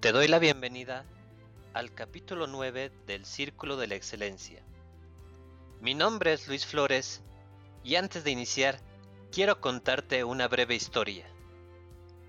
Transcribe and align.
Te 0.00 0.12
doy 0.12 0.28
la 0.28 0.38
bienvenida 0.38 1.04
al 1.74 1.92
capítulo 1.92 2.46
9 2.46 2.92
del 3.08 3.26
Círculo 3.26 3.76
de 3.76 3.88
la 3.88 3.96
Excelencia. 3.96 4.62
Mi 5.80 5.96
nombre 5.96 6.32
es 6.32 6.46
Luis 6.46 6.64
Flores 6.64 7.20
y 7.82 7.96
antes 7.96 8.22
de 8.22 8.30
iniciar 8.30 8.78
quiero 9.32 9.60
contarte 9.60 10.22
una 10.22 10.46
breve 10.46 10.76
historia. 10.76 11.26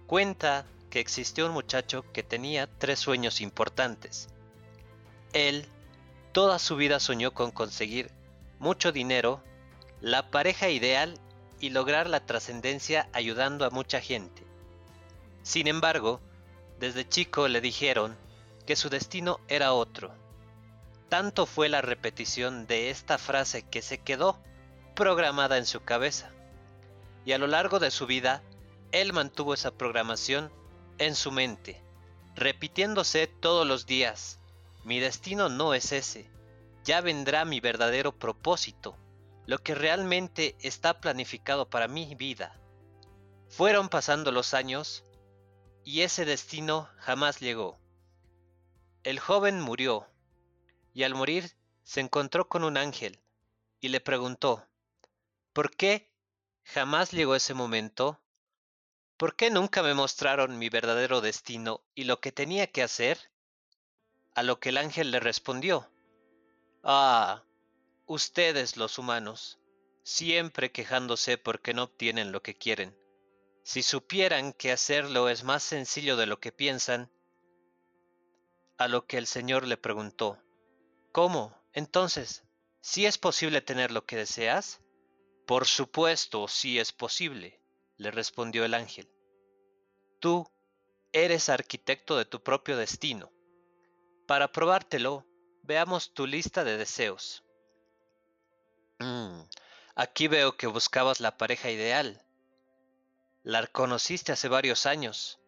Cuenta 0.08 0.66
que 0.90 1.00
existió 1.00 1.46
un 1.46 1.52
muchacho 1.52 2.12
que 2.12 2.24
tenía 2.24 2.66
tres 2.80 2.98
sueños 2.98 3.40
importantes. 3.40 4.30
Él 5.34 5.68
toda 6.32 6.58
su 6.58 6.76
vida 6.76 7.00
soñó 7.00 7.36
con 7.36 7.52
conseguir 7.52 8.10
mucho 8.58 8.92
dinero, 8.92 9.44
la 10.02 10.32
pareja 10.32 10.70
ideal 10.70 11.20
y 11.60 11.70
lograr 11.70 12.10
la 12.10 12.26
trascendencia 12.26 13.10
ayudando 13.14 13.64
a 13.64 13.70
mucha 13.70 14.02
gente. 14.02 14.42
Sin 15.44 15.68
embargo, 15.68 16.20
desde 16.80 17.08
chico 17.08 17.48
le 17.48 17.62
dijeron 17.62 18.18
que 18.66 18.76
su 18.76 18.90
destino 18.90 19.40
era 19.48 19.74
otro. 19.74 20.14
Tanto 21.10 21.46
fue 21.46 21.70
la 21.70 21.82
repetición 21.82 22.68
de 22.68 22.90
esta 22.90 23.18
frase 23.18 23.64
que 23.64 23.82
se 23.82 23.98
quedó 23.98 24.40
programada 24.96 25.58
en 25.58 25.66
su 25.66 25.82
cabeza. 25.82 26.32
Y 27.26 27.34
a 27.34 27.38
lo 27.38 27.48
largo 27.48 27.80
de 27.80 27.92
su 27.92 28.06
vida, 28.06 28.42
él 28.92 29.12
mantuvo 29.12 29.54
esa 29.54 29.72
programación 29.72 30.52
en 30.98 31.16
su 31.16 31.32
mente, 31.32 31.82
repitiéndose 32.36 33.28
todos 33.28 33.68
los 33.68 33.86
días, 33.86 34.40
mi 34.84 35.00
destino 35.00 35.50
no 35.50 35.74
es 35.74 35.92
ese, 35.92 36.30
ya 36.84 37.02
vendrá 37.02 37.44
mi 37.46 37.60
verdadero 37.60 38.12
propósito, 38.14 38.98
lo 39.46 39.60
que 39.60 39.76
realmente 39.76 40.56
está 40.62 41.02
planificado 41.02 41.70
para 41.70 41.88
mi 41.88 42.16
vida. 42.16 42.60
Fueron 43.50 43.90
pasando 43.90 44.32
los 44.32 44.54
años 44.54 45.04
y 45.84 46.02
ese 46.02 46.26
destino 46.26 46.90
jamás 46.98 47.40
llegó. 47.40 47.80
El 49.04 49.20
joven 49.20 49.62
murió, 49.62 50.08
y 50.94 51.04
al 51.04 51.16
morir 51.16 51.56
se 51.84 52.02
encontró 52.02 52.48
con 52.50 52.64
un 52.64 52.78
ángel, 52.78 53.20
y 53.80 53.90
le 53.90 54.02
preguntó, 54.02 54.68
¿por 55.54 55.76
qué 55.76 56.12
jamás 56.64 57.12
llegó 57.12 57.36
ese 57.36 57.54
momento? 57.54 58.22
¿Por 59.18 59.36
qué 59.36 59.50
nunca 59.50 59.84
me 59.84 59.94
mostraron 59.94 60.58
mi 60.58 60.70
verdadero 60.70 61.22
destino 61.22 61.82
y 61.96 62.04
lo 62.04 62.20
que 62.20 62.32
tenía 62.32 62.68
que 62.68 62.84
hacer? 62.84 63.32
A 64.36 64.44
lo 64.44 64.60
que 64.60 64.70
el 64.70 64.78
ángel 64.78 65.12
le 65.12 65.20
respondió, 65.20 65.90
Ah, 66.84 67.44
ustedes 68.06 68.78
los 68.78 68.98
humanos, 68.98 69.60
siempre 70.04 70.72
quejándose 70.72 71.38
porque 71.38 71.74
no 71.74 71.84
obtienen 71.84 72.32
lo 72.32 72.42
que 72.42 72.56
quieren. 72.56 72.99
Si 73.70 73.84
supieran 73.84 74.52
que 74.54 74.72
hacerlo 74.72 75.30
es 75.30 75.44
más 75.44 75.62
sencillo 75.62 76.18
de 76.18 76.26
lo 76.26 76.40
que 76.40 76.52
piensan, 76.52 77.12
a 78.80 78.88
lo 78.88 79.06
que 79.06 79.20
el 79.20 79.28
Señor 79.28 79.68
le 79.68 79.78
preguntó, 79.78 80.42
¿Cómo? 81.12 81.56
Entonces, 81.74 82.42
¿sí 82.82 83.06
es 83.06 83.20
posible 83.20 83.62
tener 83.62 83.92
lo 83.92 84.08
que 84.08 84.16
deseas? 84.16 84.82
Por 85.46 85.68
supuesto, 85.68 86.48
sí 86.48 86.80
es 86.80 86.92
posible, 86.92 87.62
le 87.98 88.10
respondió 88.10 88.66
el 88.66 88.74
ángel. 88.74 89.08
Tú 90.20 90.50
eres 91.12 91.48
arquitecto 91.48 92.18
de 92.18 92.26
tu 92.26 92.42
propio 92.42 92.76
destino. 92.76 93.32
Para 94.26 94.52
probártelo, 94.52 95.28
veamos 95.62 96.16
tu 96.16 96.26
lista 96.26 96.64
de 96.64 96.76
deseos. 96.76 97.44
Mm, 98.98 99.42
aquí 99.94 100.28
veo 100.28 100.58
que 100.58 100.66
buscabas 100.66 101.20
la 101.20 101.38
pareja 101.38 101.70
ideal. 101.70 102.26
La 103.44 103.66
conociste 103.68 104.34
hace 104.34 104.50
varios 104.50 104.86
años, 104.86 105.40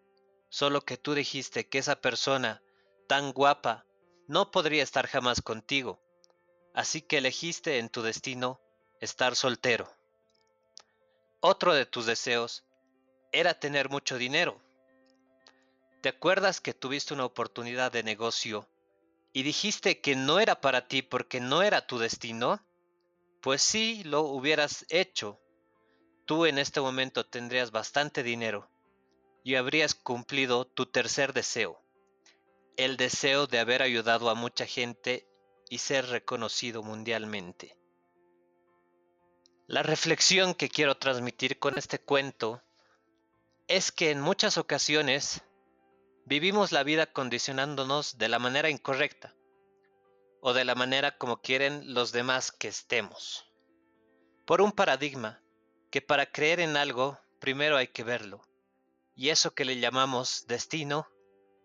solo 0.47 0.81
que 0.81 0.95
tú 0.95 1.13
dijiste 1.13 1.67
que 1.67 1.77
esa 1.77 1.99
persona 1.99 2.63
tan 3.09 3.33
guapa 3.33 3.85
no 4.27 4.49
podría 4.49 4.81
estar 4.81 5.07
jamás 5.07 5.41
contigo, 5.41 6.01
así 6.73 7.01
que 7.01 7.17
elegiste 7.17 7.79
en 7.79 7.89
tu 7.89 8.01
destino 8.01 8.61
estar 9.01 9.35
soltero. 9.35 9.93
Otro 11.41 11.73
de 11.73 11.85
tus 11.85 12.05
deseos 12.05 12.63
era 13.33 13.59
tener 13.59 13.89
mucho 13.89 14.17
dinero. 14.17 14.61
¿Te 16.01 16.07
acuerdas 16.07 16.61
que 16.61 16.73
tuviste 16.73 17.13
una 17.13 17.25
oportunidad 17.25 17.91
de 17.91 18.03
negocio 18.03 18.69
y 19.33 19.43
dijiste 19.43 19.99
que 19.99 20.15
no 20.15 20.39
era 20.39 20.61
para 20.61 20.87
ti 20.87 21.01
porque 21.01 21.41
no 21.41 21.61
era 21.61 21.85
tu 21.85 21.97
destino? 21.97 22.65
Pues 23.41 23.61
sí, 23.61 24.01
lo 24.05 24.21
hubieras 24.21 24.85
hecho, 24.87 25.40
tú 26.31 26.45
en 26.45 26.59
este 26.59 26.79
momento 26.79 27.25
tendrías 27.25 27.71
bastante 27.71 28.23
dinero 28.23 28.69
y 29.43 29.55
habrías 29.55 29.93
cumplido 29.93 30.63
tu 30.63 30.85
tercer 30.85 31.33
deseo, 31.33 31.83
el 32.77 32.95
deseo 32.95 33.47
de 33.47 33.59
haber 33.59 33.81
ayudado 33.81 34.29
a 34.29 34.33
mucha 34.33 34.65
gente 34.65 35.27
y 35.69 35.79
ser 35.79 36.05
reconocido 36.05 36.83
mundialmente. 36.83 37.77
La 39.67 39.83
reflexión 39.83 40.53
que 40.53 40.69
quiero 40.69 40.95
transmitir 40.95 41.59
con 41.59 41.77
este 41.77 41.99
cuento 41.99 42.63
es 43.67 43.91
que 43.91 44.09
en 44.09 44.21
muchas 44.21 44.57
ocasiones 44.57 45.43
vivimos 46.25 46.71
la 46.71 46.83
vida 46.83 47.07
condicionándonos 47.07 48.17
de 48.17 48.29
la 48.29 48.39
manera 48.39 48.69
incorrecta 48.69 49.35
o 50.39 50.53
de 50.53 50.63
la 50.63 50.75
manera 50.75 51.17
como 51.17 51.41
quieren 51.41 51.93
los 51.93 52.13
demás 52.13 52.53
que 52.53 52.69
estemos. 52.69 53.51
Por 54.45 54.61
un 54.61 54.71
paradigma 54.71 55.40
que 55.91 56.01
para 56.01 56.25
creer 56.25 56.61
en 56.61 56.77
algo 56.77 57.19
primero 57.39 57.77
hay 57.77 57.89
que 57.89 58.03
verlo, 58.03 58.41
y 59.13 59.29
eso 59.29 59.53
que 59.53 59.65
le 59.65 59.79
llamamos 59.79 60.45
destino 60.47 61.07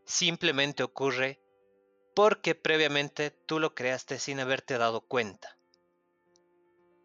simplemente 0.04 0.82
ocurre 0.82 1.40
porque 2.14 2.54
previamente 2.54 3.30
tú 3.30 3.60
lo 3.60 3.74
creaste 3.74 4.18
sin 4.18 4.40
haberte 4.40 4.78
dado 4.78 5.00
cuenta. 5.02 5.56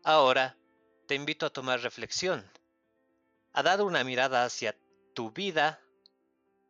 Ahora 0.03 0.57
te 1.05 1.15
invito 1.15 1.45
a 1.45 1.51
tomar 1.51 1.81
reflexión, 1.81 2.49
a 3.53 3.61
dar 3.61 3.81
una 3.81 4.03
mirada 4.03 4.43
hacia 4.43 4.75
tu 5.13 5.31
vida 5.31 5.79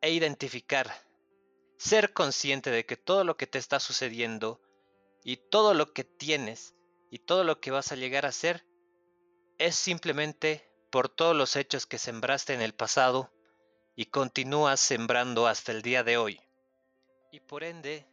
e 0.02 0.12
identificar, 0.12 0.92
ser 1.78 2.12
consciente 2.12 2.72
de 2.72 2.86
que 2.86 2.98
todo 2.98 3.24
lo 3.24 3.38
que 3.38 3.48
te 3.48 3.58
está 3.58 3.80
sucediendo 3.80 4.60
y 5.24 5.38
todo 5.38 5.74
lo 5.74 5.94
que 5.94 6.04
tienes 6.04 6.76
y 7.10 7.20
todo 7.20 7.44
lo 7.44 7.62
que 7.62 7.72
vas 7.72 7.92
a 7.92 7.96
llegar 7.96 8.26
a 8.26 8.32
ser 8.32 8.66
es 9.62 9.76
simplemente 9.76 10.68
por 10.90 11.08
todos 11.08 11.36
los 11.36 11.56
hechos 11.56 11.86
que 11.86 12.00
sembraste 12.00 12.56
en 12.56 12.64
el 12.64 12.74
pasado 12.74 13.32
y 13.96 14.06
continúas 14.08 14.80
sembrando 14.80 15.46
hasta 15.46 15.72
el 15.72 15.84
día 15.84 16.04
de 16.04 16.18
hoy. 16.18 16.42
Y 17.32 17.42
por 17.42 17.64
ende, 17.64 18.08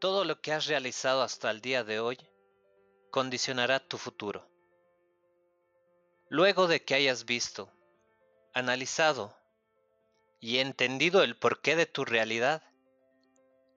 todo 0.00 0.24
lo 0.24 0.40
que 0.40 0.52
has 0.52 0.66
realizado 0.66 1.22
hasta 1.22 1.48
el 1.52 1.60
día 1.60 1.84
de 1.84 2.00
hoy 2.00 2.18
condicionará 3.12 3.78
tu 3.78 3.98
futuro. 3.98 4.50
Luego 6.28 6.66
de 6.66 6.84
que 6.84 6.94
hayas 6.94 7.24
visto, 7.24 7.72
analizado 8.52 9.36
y 10.40 10.58
entendido 10.58 11.22
el 11.22 11.36
porqué 11.36 11.76
de 11.76 11.86
tu 11.86 12.04
realidad, 12.04 12.64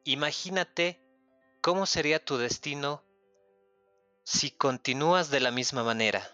imagínate 0.04 1.00
cómo 1.62 1.86
sería 1.86 2.26
tu 2.26 2.38
destino 2.38 3.04
si 4.24 4.50
continúas 4.50 5.30
de 5.30 5.42
la 5.42 5.52
misma 5.52 5.84
manera. 5.84 6.28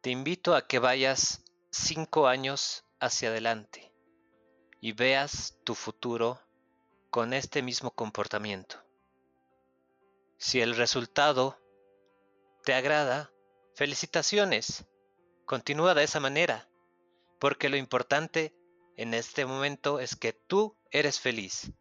Te 0.00 0.10
invito 0.10 0.54
a 0.54 0.64
que 0.68 0.78
vayas 0.78 1.42
cinco 1.72 2.28
años 2.28 2.84
hacia 3.00 3.30
adelante 3.30 3.92
y 4.80 4.92
veas 4.92 5.58
tu 5.64 5.74
futuro 5.74 6.40
con 7.10 7.32
este 7.32 7.62
mismo 7.62 7.90
comportamiento. 7.90 8.80
Si 10.36 10.60
el 10.60 10.76
resultado 10.76 11.58
te 12.62 12.74
agrada, 12.74 13.32
felicitaciones. 13.74 14.84
Continúa 15.46 15.94
de 15.94 16.04
esa 16.04 16.20
manera, 16.20 16.68
porque 17.40 17.68
lo 17.68 17.76
importante 17.76 18.54
en 18.96 19.14
este 19.14 19.46
momento 19.46 19.98
es 19.98 20.14
que 20.14 20.32
tú 20.32 20.76
eres 20.92 21.18
feliz 21.18 21.72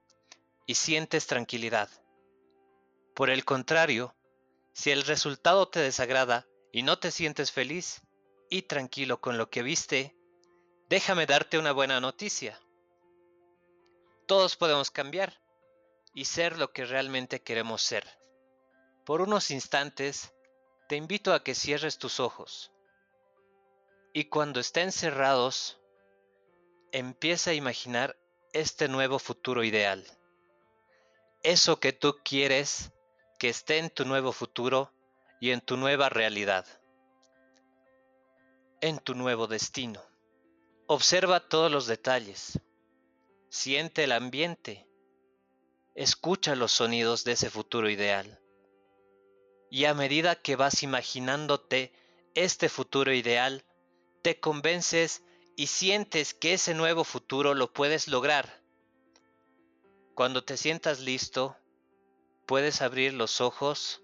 y 0.66 0.74
sientes 0.74 1.28
tranquilidad. 1.28 1.90
Por 3.14 3.30
el 3.30 3.46
contrario, 3.46 4.16
si 4.74 4.90
el 4.90 5.04
resultado 5.04 5.68
te 5.68 5.82
desagrada 5.82 6.48
y 6.72 6.82
no 6.82 6.98
te 6.98 7.12
sientes 7.12 7.52
feliz, 7.52 8.02
y 8.50 8.64
tranquilo 8.64 9.20
con 9.20 9.38
lo 9.38 9.50
que 9.50 9.64
viste, 9.64 10.16
déjame 10.90 11.26
darte 11.26 11.58
una 11.58 11.72
buena 11.72 12.00
noticia. 12.00 12.60
Todos 14.26 14.56
podemos 14.56 14.92
cambiar 14.92 15.42
y 16.14 16.26
ser 16.26 16.58
lo 16.58 16.72
que 16.72 16.86
realmente 16.86 17.42
queremos 17.42 17.82
ser. 17.82 18.06
Por 19.06 19.22
unos 19.22 19.52
instantes, 19.52 20.34
te 20.90 20.96
invito 20.96 21.34
a 21.34 21.44
que 21.44 21.56
cierres 21.56 21.98
tus 21.98 22.20
ojos 22.20 22.72
y 24.14 24.26
cuando 24.26 24.60
estén 24.60 24.92
cerrados, 24.92 25.80
empieza 26.92 27.52
a 27.52 27.54
imaginar 27.54 28.18
este 28.54 28.88
nuevo 28.88 29.20
futuro 29.20 29.64
ideal. 29.64 30.06
Eso 31.44 31.80
que 31.80 31.94
tú 31.94 32.16
quieres 32.24 32.92
que 33.38 33.50
esté 33.50 33.78
en 33.78 33.92
tu 33.92 34.06
nuevo 34.06 34.32
futuro 34.32 34.92
y 35.40 35.52
en 35.52 35.62
tu 35.62 35.78
nueva 35.78 36.10
realidad 36.10 36.66
en 38.82 39.00
tu 39.00 39.16
nuevo 39.16 39.48
destino. 39.48 40.02
Observa 40.86 41.40
todos 41.40 41.72
los 41.72 41.88
detalles. 41.88 42.60
siente 43.50 44.04
el 44.04 44.12
ambiente, 44.12 44.88
escucha 45.96 46.56
los 46.56 46.74
sonidos 46.74 47.24
de 47.24 47.32
ese 47.32 47.50
futuro 47.50 47.90
ideal. 47.90 48.40
Y 49.72 49.86
a 49.86 49.94
medida 49.94 50.36
que 50.36 50.56
vas 50.56 50.84
imaginándote 50.84 51.94
este 52.36 52.70
futuro 52.70 53.14
ideal, 53.14 53.66
te 54.22 54.40
convences 54.40 55.24
y 55.56 55.68
sientes 55.68 56.34
que 56.34 56.54
ese 56.54 56.74
nuevo 56.74 57.04
futuro 57.04 57.54
lo 57.54 57.74
puedes 57.74 58.08
lograr. 58.08 58.62
Cuando 60.14 60.44
te 60.44 60.56
sientas 60.58 61.00
listo, 61.00 61.56
puedes 62.46 62.82
abrir 62.82 63.14
los 63.14 63.42
ojos 63.42 64.02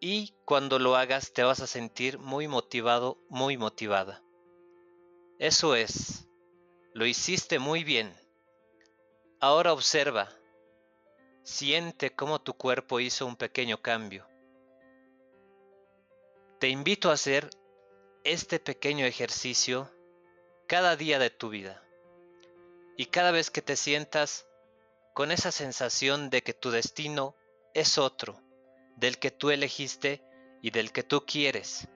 y 0.00 0.34
cuando 0.44 0.78
lo 0.78 0.96
hagas 0.96 1.32
te 1.32 1.42
vas 1.42 1.60
a 1.60 1.66
sentir 1.66 2.18
muy 2.18 2.48
motivado, 2.48 3.18
muy 3.28 3.56
motivada. 3.56 4.22
Eso 5.38 5.74
es, 5.74 6.28
lo 6.92 7.06
hiciste 7.06 7.58
muy 7.58 7.84
bien. 7.84 8.14
Ahora 9.40 9.72
observa, 9.72 10.30
siente 11.42 12.14
cómo 12.14 12.40
tu 12.40 12.54
cuerpo 12.54 13.00
hizo 13.00 13.26
un 13.26 13.36
pequeño 13.36 13.80
cambio. 13.82 14.26
Te 16.58 16.68
invito 16.68 17.10
a 17.10 17.14
hacer 17.14 17.50
este 18.24 18.58
pequeño 18.58 19.04
ejercicio 19.04 19.90
cada 20.66 20.96
día 20.96 21.18
de 21.18 21.30
tu 21.30 21.50
vida. 21.50 21.82
Y 22.96 23.06
cada 23.06 23.30
vez 23.30 23.50
que 23.50 23.60
te 23.60 23.76
sientas 23.76 24.46
con 25.14 25.30
esa 25.30 25.52
sensación 25.52 26.30
de 26.30 26.42
que 26.42 26.54
tu 26.54 26.70
destino 26.70 27.36
es 27.74 27.98
otro, 27.98 28.40
del 28.96 29.18
que 29.18 29.30
tú 29.30 29.50
elegiste 29.50 30.22
y 30.62 30.70
del 30.70 30.90
que 30.92 31.02
tú 31.02 31.24
quieres, 31.24 31.88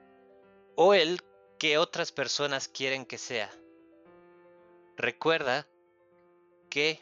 o 0.76 0.94
el 0.94 1.20
que 1.58 1.79
otras 1.79 2.12
personas 2.12 2.69
quieren 2.69 3.05
que 3.05 3.19
sea. 3.19 3.50
Recuerda 4.97 5.67
que 6.69 7.00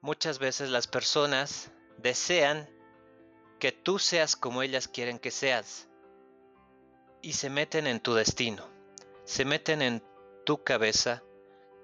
muchas 0.00 0.38
veces 0.38 0.70
las 0.70 0.86
personas 0.86 1.72
desean 1.98 2.68
que 3.58 3.72
tú 3.72 3.98
seas 3.98 4.36
como 4.36 4.62
ellas 4.62 4.86
quieren 4.86 5.18
que 5.18 5.30
seas 5.30 5.88
y 7.22 7.32
se 7.32 7.50
meten 7.50 7.86
en 7.86 8.00
tu 8.00 8.14
destino, 8.14 8.68
se 9.24 9.44
meten 9.44 9.82
en 9.82 10.02
tu 10.44 10.62
cabeza 10.62 11.22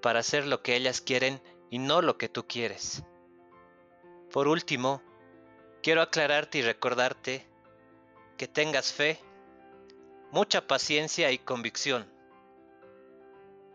para 0.01 0.19
hacer 0.19 0.45
lo 0.45 0.61
que 0.61 0.75
ellas 0.75 1.01
quieren 1.01 1.41
y 1.69 1.79
no 1.79 2.01
lo 2.01 2.17
que 2.17 2.29
tú 2.29 2.47
quieres. 2.47 3.03
Por 4.31 4.47
último, 4.47 5.01
quiero 5.83 6.01
aclararte 6.01 6.59
y 6.59 6.61
recordarte 6.61 7.45
que 8.37 8.47
tengas 8.47 8.93
fe, 8.93 9.19
mucha 10.31 10.65
paciencia 10.65 11.29
y 11.31 11.37
convicción, 11.37 12.09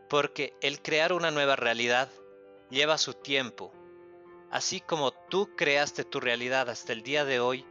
porque 0.08 0.54
el 0.62 0.80
crear 0.80 1.12
una 1.12 1.30
nueva 1.30 1.54
realidad 1.54 2.08
lleva 2.70 2.96
su 2.96 3.12
tiempo, 3.12 3.74
así 4.50 4.80
como 4.80 5.12
tú 5.12 5.54
creaste 5.54 6.02
tu 6.02 6.18
realidad 6.18 6.70
hasta 6.70 6.94
el 6.94 7.02
día 7.02 7.26
de 7.26 7.40
hoy, 7.40 7.66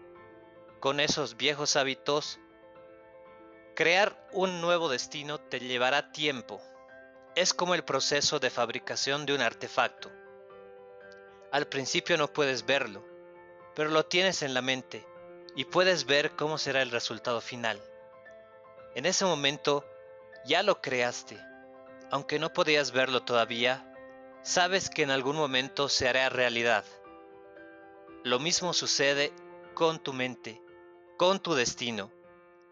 con 0.80 1.00
esos 1.00 1.36
viejos 1.36 1.76
hábitos, 1.76 2.40
crear 3.76 4.30
un 4.34 4.62
nuevo 4.62 4.88
destino 4.88 5.40
te 5.40 5.60
llevará 5.60 6.12
tiempo. 6.12 6.62
Es 7.36 7.56
como 7.56 7.74
el 7.74 7.84
proceso 7.84 8.40
de 8.40 8.52
fabricación 8.52 9.26
de 9.26 9.34
un 9.34 9.42
artefacto. 9.42 10.12
Al 11.52 11.66
principio 11.66 12.18
no 12.18 12.32
puedes 12.32 12.66
verlo, 12.66 13.17
pero 13.78 13.92
lo 13.92 14.08
tienes 14.08 14.42
en 14.42 14.56
la 14.56 14.64
mente 14.64 15.06
y 15.56 15.66
puedes 15.66 16.08
ver 16.08 16.32
cómo 16.36 16.58
será 16.58 16.82
el 16.82 16.90
resultado 16.90 17.42
final. 17.42 17.80
En 18.96 19.06
ese 19.06 19.24
momento 19.24 19.86
ya 20.48 20.64
lo 20.64 20.82
creaste. 20.82 21.38
Aunque 22.10 22.40
no 22.40 22.52
podías 22.52 22.92
verlo 22.92 23.22
todavía, 23.22 23.94
sabes 24.42 24.90
que 24.90 25.04
en 25.04 25.12
algún 25.12 25.36
momento 25.36 25.90
se 25.90 26.10
hará 26.10 26.28
realidad. 26.30 26.86
Lo 28.24 28.40
mismo 28.40 28.74
sucede 28.74 29.32
con 29.76 30.00
tu 30.00 30.12
mente, 30.12 30.60
con 31.16 31.40
tu 31.40 31.54
destino. 31.54 32.12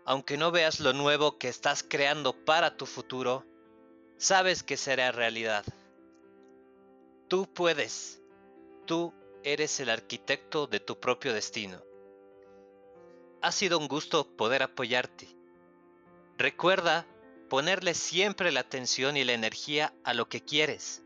Aunque 0.05 0.37
no 0.37 0.49
veas 0.49 0.79
lo 0.79 0.91
nuevo 0.91 1.37
que 1.37 1.49
estás 1.49 1.85
creando 1.87 2.33
para 2.33 2.77
tu 2.77 2.87
futuro, 2.87 3.45
sabes 4.17 4.63
que 4.63 4.75
será 4.75 5.11
realidad. 5.11 5.65
Tú 7.27 7.47
puedes. 7.53 8.23
Tú 8.87 9.13
eres 9.45 9.79
el 9.79 9.91
arquitecto 9.91 10.65
de 10.65 10.79
tu 10.79 10.99
propio 10.99 11.31
destino. 11.31 11.81
Ha 13.43 13.51
sido 13.51 13.77
un 13.77 13.87
gusto 13.87 14.35
poder 14.35 14.63
apoyarte. 14.63 15.27
Recuerda 16.35 17.05
ponerle 17.47 17.93
siempre 17.93 18.51
la 18.51 18.61
atención 18.61 19.17
y 19.17 19.23
la 19.23 19.33
energía 19.33 19.93
a 20.03 20.15
lo 20.15 20.27
que 20.27 20.43
quieres. 20.43 21.03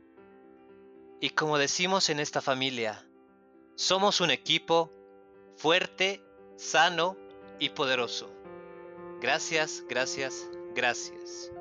Y 1.19 1.31
como 1.31 1.57
decimos 1.57 2.09
en 2.09 2.21
esta 2.21 2.41
familia, 2.41 3.05
somos 3.75 4.21
un 4.21 4.31
equipo 4.31 4.89
fuerte, 5.57 6.23
sano 6.55 7.17
y 7.59 7.69
poderoso. 7.69 8.31
Gracias, 9.19 9.83
gracias, 9.89 10.47
gracias. 10.73 11.51